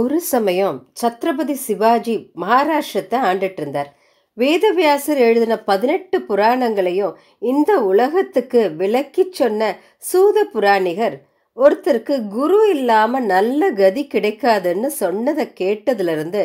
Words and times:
ஒரு 0.00 0.18
சமயம் 0.32 0.76
சத்ரபதி 1.00 1.54
சிவாஜி 1.66 2.14
மகாராஷ்டிரத்தை 2.40 3.18
ஆண்டுட்டு 3.28 3.60
இருந்தார் 3.62 3.90
வேதவியாசர் 4.36 5.20
எழுதின 5.26 5.54
பதினெட்டு 5.60 6.18
புராணங்களையும் 6.20 7.16
இந்த 7.42 7.70
உலகத்துக்கு 7.82 8.60
விளக்கி 8.74 9.24
சொன்ன 9.30 9.70
சூத 10.10 10.44
புராணிகர் 10.52 11.16
ஒருத்தருக்கு 11.56 12.14
குரு 12.28 12.60
இல்லாம 12.70 13.20
நல்ல 13.32 13.70
கதி 13.72 14.02
கிடைக்காதுன்னு 14.14 14.88
சொன்னதை 15.00 15.46
கேட்டதுல 15.60 16.12
இருந்து 16.12 16.42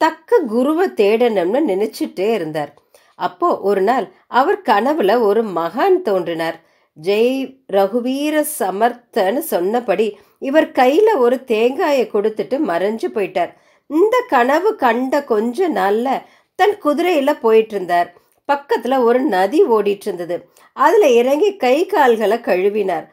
தக்க 0.00 0.38
குருவை 0.46 0.86
தேடணும்னு 1.00 1.60
நினைச்சிட்டே 1.70 2.28
இருந்தார். 2.32 2.72
அப்போ 3.18 3.48
ஒரு 3.60 3.82
நாள் 3.82 4.06
அவர் 4.32 4.60
கனவுல 4.68 5.12
ஒரு 5.20 5.42
மகான் 5.58 5.98
தோன்றினார். 6.02 6.58
ஜெய் 6.96 7.40
ரகுவீர 7.72 8.34
சமர்த்தன்னு 8.58 9.42
சொன்னபடி 9.52 10.06
இவர் 10.46 10.68
கையில் 10.80 11.12
ஒரு 11.24 11.36
தேங்காயை 11.52 12.04
கொடுத்துட்டு 12.14 12.56
மறைஞ்சு 12.70 13.08
போயிட்டார். 13.16 13.52
இந்த 13.90 14.16
கனவு 14.34 14.70
கண்ட 14.82 15.14
கொஞ்ச 15.32 15.68
நாளில் 15.78 16.24
தன் 16.58 16.76
குதிரையில் 16.84 17.40
போயிட்டு 17.44 17.74
இருந்தார் 17.74 18.08
பக்கத்தில் 18.48 19.04
ஒரு 19.08 19.20
நதி 19.34 19.60
ஓடிட்டு 19.76 20.06
இருந்தது 20.08 20.36
அதில் 20.76 21.08
இறங்கி 21.20 21.50
கை 21.64 21.76
கால்களை 21.92 22.38
கழுவினார். 22.48 23.06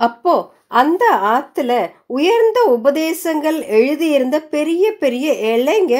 அப்போ 0.00 0.34
அந்த 0.82 1.04
ஆற்றுல 1.32 1.72
உயர்ந்த 2.16 2.60
உபதேசங்கள் 2.76 3.58
எழுதியிருந்த 3.78 4.36
பெரிய 4.54 4.84
பெரிய 5.02 5.26
இலைங்க 5.52 5.96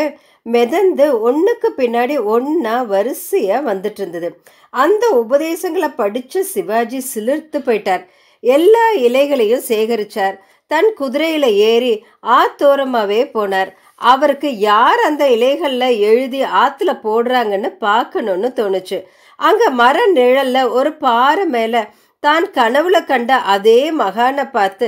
மிதந்து 0.46 1.06
ஒன்றுக்கு 1.28 1.68
பின்னாடி 1.76 2.16
ஒன்றா 2.34 2.76
வரிசையாக 2.92 3.66
வந்துட்டு 3.70 4.00
இருந்தது 4.02 4.28
அந்த 4.84 5.04
உபதேசங்களை 5.22 5.90
படித்து 6.00 6.40
சிவாஜி 6.54 7.00
சிலிர்த்து 7.12 7.58
போயிட்டார். 7.68 8.04
எல்லா 8.56 8.84
இலைகளையும் 9.06 9.66
சேகரிச்சார். 9.68 10.36
தன் 10.70 10.90
குதிரையில 11.00 11.46
ஏறி 11.70 11.92
ஆத்தோரமாவே 12.38 13.20
போனார். 13.36 13.70
அவருக்கு 14.12 14.50
யார் 14.68 15.00
அந்த 15.08 15.24
இலைகளில் 15.34 15.98
எழுதி 16.08 16.40
ஆற்றுல 16.62 16.90
போடுறாங்கன்னு 17.06 17.70
பார்க்கணும்னு 17.86 18.50
தோணுச்சு. 18.60 18.98
அங்கே 19.40 19.68
மர 19.80 20.06
நிழலில் 20.18 20.72
ஒரு 20.78 20.92
பாறை 21.04 21.44
மேலே 21.54 21.82
தான் 22.24 22.46
கனவுல 22.58 22.96
கண்ட 23.10 23.30
அதே 23.54 23.80
மகானை 24.02 24.44
பார்த்து 24.50 24.86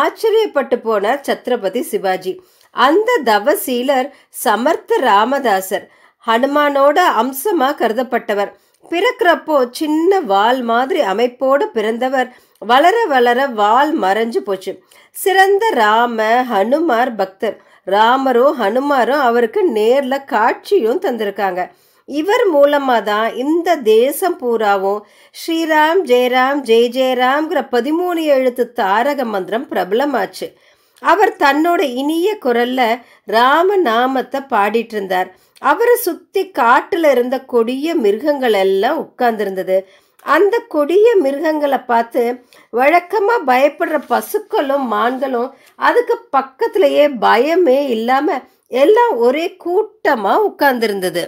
ஆச்சரியப்பட்டு 0.00 0.76
போனார் 0.88 1.24
சத்ரபதி 1.28 1.82
சிவாஜி. 1.92 2.32
அந்த 2.76 3.10
தவசீலர் 3.30 4.08
சமர்த்த 4.44 4.98
ராமதாசர் 5.08 5.86
ஹனுமானோட 6.26 6.98
அம்சமாக 7.22 7.76
கருதப்பட்டவர். 7.80 8.50
பிறக்கிறப்போ 8.90 9.56
சின்ன 9.70 10.20
வால் 10.20 10.62
மாதிரி 10.62 11.00
அமைப்போடு 11.12 11.64
பிறந்தவர். 11.76 12.28
வளர 12.58 12.96
வளர 13.04 13.46
வால் 13.46 14.00
மறைஞ்சு 14.00 14.36
போச்சு. 14.36 14.72
சிறந்த 15.10 15.70
ராம 15.70 16.18
ஹனுமார் 16.52 17.12
பக்தர். 17.16 17.56
ராமரும் 17.84 18.60
ஹனுமாரும் 18.60 19.24
அவருக்கு 19.28 19.60
நேரில் 19.64 20.24
காட்சியும் 20.24 21.00
தந்திருக்காங்க. 21.00 21.70
இவர் 22.08 22.44
மூலமாக 22.46 23.02
தான் 23.02 23.34
இந்த 23.34 23.76
தேசம் 23.76 24.36
பூராவும் 24.36 25.00
ஸ்ரீராம் 25.40 26.00
ஜெயராம் 26.04 26.60
ஜெய் 26.70 26.88
ஜெயராம்ங்கிற 26.96 27.60
பதிமூணு 27.70 28.22
எழுத்து 28.36 28.72
தாரக 28.72 29.24
மந்திரம் 29.24 29.68
பிரபலமாச்சு. 29.70 30.48
அவர் 31.02 31.32
தன்னோட 31.38 31.80
இனிய 31.80 32.38
குரல்ல 32.44 33.02
ராம 33.24 33.76
நாமத்தை 33.76 34.40
பாடிட்டு 34.40 34.94
இருந்தார் 34.94 35.34
அவரை 35.58 35.94
சுத்தி 35.96 36.50
காட்டுல 36.50 37.10
இருந்த 37.10 37.44
கொடிய 37.44 37.94
மிருகங்கள் 37.94 38.52
எல்லாம் 38.52 38.98
உட்கார்ந்துருந்தது. 39.02 39.84
அந்த 40.20 40.58
கொடிய 40.68 41.16
மிருகங்களை 41.16 41.78
பார்த்து 41.78 42.22
வழக்கமா 42.72 43.36
பயப்படுற 43.46 43.98
பசுக்களும் 44.08 44.92
மான்களும் 44.92 45.50
அதுக்கு 45.76 46.16
பக்கத்திலேயே 46.30 47.08
பயமே 47.08 47.88
இல்லாம 47.88 48.40
எல்லாம் 48.68 49.16
ஒரே 49.16 49.56
கூட்டமா 49.64 50.32
உட்கார்ந்துருந்தது. 50.48 51.24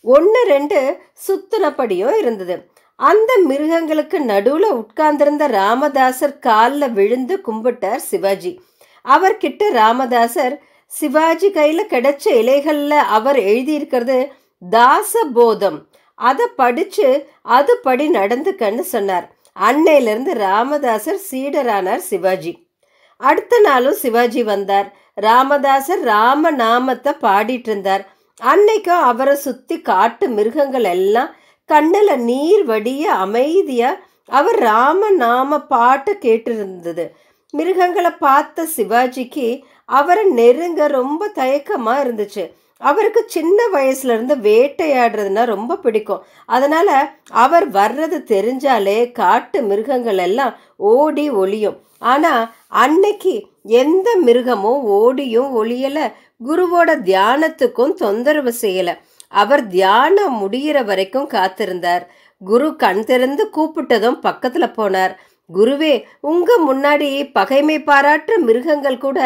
ஒன்று 0.00 0.44
ரெண்டு 0.44 1.00
சுத்தினபடியும் 1.26 2.16
இருந்தது. 2.16 2.56
அந்த 3.00 3.30
மிருகங்களுக்கு 3.46 4.20
நடுவில் 4.20 4.68
உட்கார்ந்திருந்த 4.70 5.48
ராமதாசர் 5.48 6.38
காலில் 6.38 6.92
விழுந்து 6.92 7.40
கும்பிட்டார் 7.46 8.02
சிவாஜி. 8.10 8.52
அவர்கிட்ட 9.04 9.62
ராமதாசர் 9.72 10.54
சிவாஜி 10.86 11.50
கையில் 11.50 11.90
கிடைச்ச 11.90 12.24
இலைகளில் 12.42 12.98
அவர் 13.16 13.38
எழுதியிருக்கிறது 13.38 14.18
தாசபோதம். 14.70 15.78
அதை 16.14 16.46
படித்து 16.56 17.08
அது 17.42 17.72
படி 17.82 18.08
நடந்துக்கன்னு 18.10 18.84
சொன்னார். 18.94 19.26
அன்னையிலிருந்து 19.56 20.32
ராமதாசர் 20.46 21.20
சீடரானார் 21.30 22.04
சிவாஜி. 22.10 22.52
அடுத்த 23.16 23.58
நாளும் 23.60 23.94
சிவாஜி 23.94 24.42
வந்தார். 24.42 24.88
ராமதாசர் 25.22 26.02
ராம 26.02 26.50
நாமத்தை 26.50 27.12
பாடிட்டு 27.20 27.70
இருந்தார். 27.70 28.04
அன்னைக்கும் 28.42 29.02
அவரை 29.10 29.34
சுற்றி 29.34 29.76
காட்டு 29.80 30.28
மிருகங்கள் 30.28 30.84
எல்லாம் 30.84 31.30
கண்ணில் 31.64 32.18
நீர் 32.18 32.64
வடிய 32.64 33.12
அமைதியாக 33.12 34.00
அவர் 34.26 34.58
ராம 34.58 35.10
நாம 35.10 35.60
பாட்டு 35.60 36.18
கேட்டிருந்தது. 36.20 37.10
மிருகங்களை 37.50 38.10
பார்த்த 38.10 38.66
சிவாஜிக்கு 38.76 39.62
அவரை 39.84 40.24
நெருங்க 40.24 40.86
ரொம்ப 40.86 41.28
தயக்கமாக 41.28 42.04
இருந்துச்சு. 42.04 42.44
அவருக்கு 42.78 43.24
சின்ன 43.26 43.62
வயசுல 43.72 44.12
இருந்து 44.14 44.36
வேட்டையாடுறதுனா 44.36 45.44
ரொம்ப 45.44 45.76
பிடிக்கும். 45.76 46.24
அதனால 46.46 47.14
அவர் 47.30 47.70
வர்றது 47.70 48.18
தெரிஞ்சாலே 48.32 49.12
காட்டு 49.12 49.62
மிருகங்கள் 49.62 50.18
எல்லாம் 50.18 50.54
ஓடி 50.76 51.30
ஒளியும். 51.30 51.80
ஆனா 51.98 52.52
அன்னைக்கு 52.68 53.46
எந்த 53.62 54.16
மிருகமும் 54.24 54.82
ஓடியும் 54.86 55.64
ஒளியல. 55.64 56.12
குருவோட 56.46 56.90
தியானத்துக்கும் 57.08 57.94
தொந்தரவு 57.94 58.54
செய்யலை. 58.60 58.94
அவர் 59.42 59.62
தியானம் 59.66 60.36
முடிகிற 60.40 60.78
வரைக்கும் 60.84 61.28
காத்திருந்தார். 61.28 62.04
குரு 62.40 62.68
கண் 62.82 63.04
திறந்து 63.04 63.44
கூப்பிட்டதும் 63.56 64.18
பக்கத்துல 64.26 64.66
போனார். 64.78 65.14
குருவே 65.54 65.94
உங்க 66.30 66.50
முன்னாடி 66.68 67.08
பகைமை 67.32 67.76
பாராட்டுற 67.80 68.34
மிருகங்கள் 68.46 69.02
கூட 69.04 69.18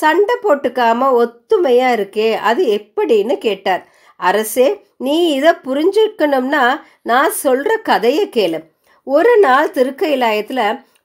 சண்டை 0.00 0.34
போட்டுக்காம 0.42 1.08
ஒத்துமையா 1.20 1.88
இருக்கே 1.98 2.28
அது 2.50 2.62
எப்படின்னு 2.78 3.34
கேட்டார். 3.46 3.82
அரசே 4.20 4.68
நீ 4.96 5.16
இதை 5.38 5.52
புரிஞ்சுக்கணும்னா 5.66 6.64
நான் 7.02 7.32
சொல்ற 7.44 7.72
கதையை 7.82 8.24
கேளு. 8.36 8.58
ஒரு 9.06 9.32
நாள் 9.38 9.70
திருக்கயிலாயத்துல 9.70 10.60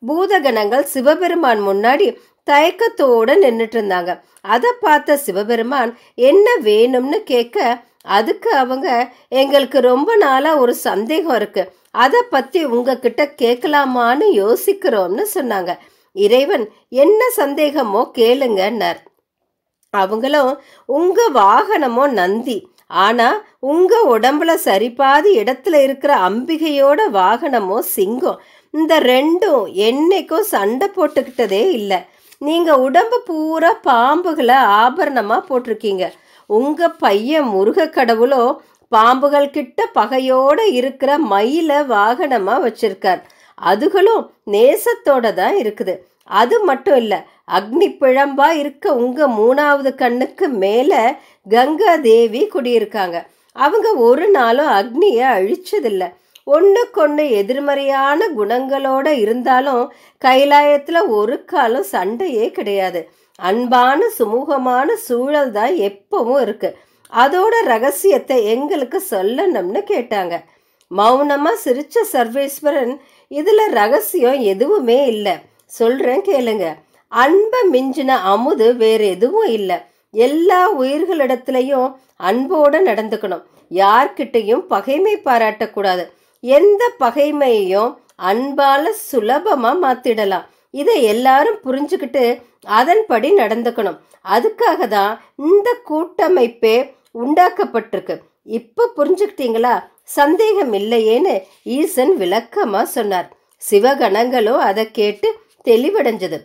பூதகணங்கள் 0.07 0.91
சிவபெருமான் 0.93 1.61
முன்னாடி 1.67 2.07
தயக்கத்தோட 2.47 3.29
நின்றுட்டு 3.43 3.77
இருந்தாங்க. 3.79 4.11
அதை 4.53 4.71
பார்த்த 4.81 5.17
சிவபெருமான் 5.17 5.91
என்ன 6.29 6.47
வேணும்னு 6.63 7.19
கேட்க 7.31 7.57
அதுக்கு 8.05 8.49
அவங்க 8.55 8.87
எங்களுக்கு 9.27 9.79
ரொம்ப 9.81 10.15
நாளாக 10.15 10.57
ஒரு 10.57 10.75
சந்தேகம் 10.75 11.35
இருக்கு. 11.35 11.63
அதை 11.91 12.21
பற்றி 12.29 12.65
உங்ககிட்ட 12.65 13.23
கேட்கலாமான்னு 13.41 14.27
யோசிக்கிறோம்னு 14.33 15.25
சொன்னாங்க. 15.35 15.71
இறைவன் 16.15 16.65
என்ன 16.89 17.23
சந்தேகமோ 17.37 18.01
கேளுங்கன்னார். 18.17 19.01
அவங்களும் 19.89 20.61
உங்க 20.85 21.29
வாகனமோ 21.33 22.05
நந்தி. 22.09 22.57
ஆனா 22.87 23.27
உங்க 23.59 24.19
உடம்புல 24.19 24.51
சரிபாதி 24.65 25.29
இடத்துல 25.41 25.75
இருக்கிற 25.83 26.29
அம்பிகையோட 26.29 26.99
வாகனமோ 27.11 27.79
சிங்கம். 27.79 28.41
இந்த 28.69 28.99
ரெண்டும் 28.99 29.63
என்னைக்கும் 29.87 30.49
சண்டை 30.53 30.87
போட்டுக்கிட்டதே 30.95 31.63
இல்லை. 31.69 31.99
நீங்க 32.37 32.79
உடம்பு 32.79 33.21
பூரா 33.25 33.71
பாம்புகளை 33.83 34.57
ஆபரணமா 34.83 35.37
போட்டிருக்கீங்க. 35.49 36.05
உங்க 36.47 36.89
பையன் 36.89 37.43
முருக 37.43 37.85
கடவுளோ 37.85 38.55
பாம்புகள் 38.89 39.49
கிட்ட 39.49 39.85
பகையோட 39.85 40.65
இருக்கிற 40.65 41.17
மயில 41.17 41.71
வாகனமா 41.93 42.55
வச்சிருக்கார். 42.65 43.21
அதுகளும் 43.61 44.29
நேசத்தோட 44.51 45.33
தான் 45.33 45.55
இருக்குது. 45.55 45.97
அது 46.23 46.59
மட்டும் 46.59 46.95
இல்ல 46.95 47.25
அக்னி 47.51 47.87
பிழம்பா 48.01 48.49
இருக்க 48.49 48.95
உங்க 48.95 49.27
மூணாவது 49.27 49.95
கண்ணுக்கு 49.95 50.47
மேல 50.49 51.17
கங்கா 51.49 51.95
தேவி 51.95 52.49
குடியிருக்காங்க. 52.53 53.25
அவங்க 53.51 53.93
ஒரு 53.93 54.29
நாளும் 54.29 54.67
அக்னியை 54.67 55.25
அழிச்சதில்லை. 55.37 56.09
ஒன்றுக்கொன்று 56.43 57.29
எதிர்மறையான 57.31 58.27
குணங்களோட 58.37 59.07
இருந்தாலும் 59.07 59.91
கைலாயத்தில் 60.25 61.07
ஒரு 61.07 61.45
காலம் 61.45 61.83
சண்டையே 61.83 62.51
கிடையாது. 62.51 63.09
அன்பான 63.35 64.05
சுமூகமான 64.19 64.93
சூழல் 64.93 65.51
தான் 65.51 65.73
எப்பவும் 65.73 66.41
இருக்கு. 66.41 66.77
அதோட 67.13 67.53
ரகசியத்தை 67.65 68.45
எங்களுக்கு 68.45 69.03
சொல்லணும்னு 69.09 69.81
கேட்டாங்க. 69.87 70.43
மௌனமாக 70.87 71.57
சிரிச்ச 71.65 71.95
சர்வேஸ்வரன் 72.11 72.99
இதில் 73.27 73.71
ரகசியம் 73.71 74.39
எதுவுமே 74.39 75.05
இல்லை. 75.05 75.31
சொல்கிறேன் 75.65 76.21
கேளுங்க. 76.21 76.73
அன்பை 77.07 77.61
மிஞ்சின 77.71 78.07
அமுது 78.07 78.75
வேற 78.75 79.03
எதுவும் 79.03 79.47
இல்லை. 79.47 79.77
எல்லா 80.11 80.79
உயிர்களிடத்துலையும் 80.79 81.95
அன்போடு 82.15 82.79
நடந்துக்கணும். 82.79 83.43
யார்கிட்டையும் 83.71 84.63
பகைமை 84.67 85.17
பாராட்டக்கூடாது. 85.25 86.09
எந்த 86.39 86.91
பகைமையையும் 86.99 87.97
அன்பால 88.23 88.91
சுலபமா 89.11 89.71
மாத்திடலாம். 89.83 90.45
இதை 90.79 90.97
எல்லாரும் 91.13 91.59
புரிஞ்சுக்கிட்டு 91.65 92.23
அதன்படி 92.79 93.29
நடந்துக்கணும். 93.41 93.99
அதுக்காக 94.35 94.87
தான் 94.87 95.13
இந்த 95.49 95.69
கூட்டமைப்பே 95.89 96.75
உண்டாக்கப்பட்டிருக்கு. 97.23 98.15
இப்போ 98.59 98.83
புரிஞ்சுக்கிட்டீங்களா? 98.97 99.73
சந்தேகம் 100.17 100.73
இல்லையேன்னு 100.73 101.33
ஈசன் 101.77 102.13
விளக்கமாக 102.21 102.85
சொன்னார். 102.95 103.27
சிவகணங்களும் 103.61 104.61
அதை 104.69 104.85
கேட்டு 104.91 105.27
தெளிவடைஞ்சது. 105.67 106.39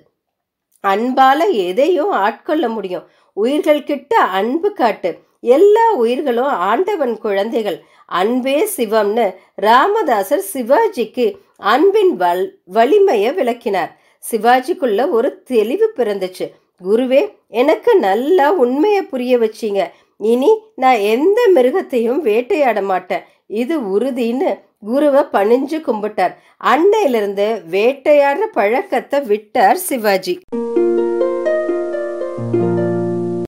அன்பால 0.84 1.40
எதையும் 1.68 2.12
ஆட்கொள்ள 2.24 2.64
முடியும். 2.68 3.06
உயிர்கள் 3.36 3.86
கிட்ட 3.90 4.12
அன்பு 4.40 4.68
காட்டு. 4.72 5.10
எல்லா 5.56 5.86
உயிர்களும் 6.02 6.52
ஆண்டவன் 6.70 7.14
குழந்தைகள். 7.18 7.78
அன்பே 8.20 8.56
சிவம்னு 8.76 9.26
ராமதாசர் 9.62 10.44
சிவாஜிக்கு 10.52 11.26
அன்பின் 11.72 12.14
வல் 12.16 12.44
வலிமையை 12.76 13.30
விளக்கினார். 13.34 13.92
சிவாஜிக்குள்ள 14.30 15.10
ஒரு 15.10 15.42
தெளிவு 15.42 15.92
பிறந்துச்சு. 15.96 16.46
குருவே 16.84 17.20
எனக்கு 17.48 17.96
நல்லா 17.96 18.52
உண்மையை 18.52 19.02
புரிய 19.02 19.38
வச்சீங்க. 19.38 19.82
இனி 20.18 20.50
நான் 20.74 20.96
எந்த 20.96 21.50
மிருகத்தையும் 21.54 22.20
வேட்டையாட 22.20 22.82
மாட்டேன். 22.82 23.22
இது 23.46 23.80
உறுதின்னு 23.80 24.50
குருவை 24.80 25.22
பணிஞ்சு 25.32 25.78
கும்பிட்டார். 25.86 26.34
அன்னையிலிருந்து 26.64 27.46
வேட்டையாடுற 27.70 28.46
பழக்கத்தை 28.52 29.20
விட்டார் 29.20 29.76
சிவாஜி. 29.76 30.38